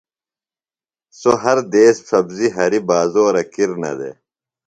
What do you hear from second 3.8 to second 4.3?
دےۡ۔